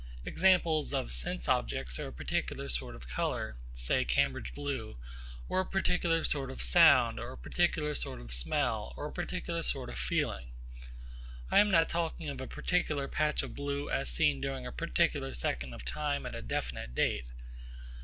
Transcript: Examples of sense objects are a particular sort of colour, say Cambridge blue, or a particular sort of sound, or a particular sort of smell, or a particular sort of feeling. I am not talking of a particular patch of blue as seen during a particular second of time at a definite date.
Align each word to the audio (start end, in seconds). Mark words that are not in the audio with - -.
Examples 0.25 0.95
of 0.95 1.11
sense 1.11 1.47
objects 1.47 1.99
are 1.99 2.07
a 2.07 2.11
particular 2.11 2.69
sort 2.69 2.95
of 2.95 3.07
colour, 3.07 3.57
say 3.75 4.03
Cambridge 4.03 4.55
blue, 4.55 4.97
or 5.47 5.59
a 5.59 5.63
particular 5.67 6.23
sort 6.23 6.49
of 6.49 6.63
sound, 6.63 7.19
or 7.19 7.33
a 7.33 7.37
particular 7.37 7.93
sort 7.93 8.19
of 8.19 8.31
smell, 8.33 8.95
or 8.97 9.05
a 9.09 9.11
particular 9.11 9.61
sort 9.61 9.91
of 9.91 9.99
feeling. 9.99 10.53
I 11.51 11.59
am 11.59 11.69
not 11.69 11.87
talking 11.87 12.29
of 12.29 12.41
a 12.41 12.47
particular 12.47 13.07
patch 13.07 13.43
of 13.43 13.53
blue 13.53 13.91
as 13.91 14.09
seen 14.09 14.41
during 14.41 14.65
a 14.65 14.71
particular 14.71 15.35
second 15.35 15.71
of 15.71 15.85
time 15.85 16.25
at 16.25 16.33
a 16.33 16.41
definite 16.41 16.95
date. 16.95 17.27